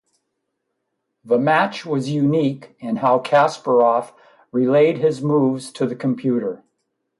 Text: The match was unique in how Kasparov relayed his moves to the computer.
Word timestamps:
The 1.23 1.37
match 1.37 1.85
was 1.85 2.09
unique 2.09 2.75
in 2.79 2.95
how 2.95 3.19
Kasparov 3.19 4.13
relayed 4.51 4.97
his 4.97 5.21
moves 5.21 5.71
to 5.73 5.85
the 5.85 5.95
computer. 5.95 6.63